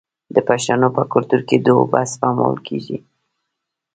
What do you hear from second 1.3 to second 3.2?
کې د اوبو سپمول کیږي.